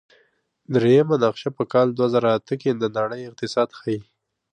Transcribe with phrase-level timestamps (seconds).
[0.73, 3.99] دریمه نقشه په کال دوه زره اته کې د نړۍ اقتصاد ښيي.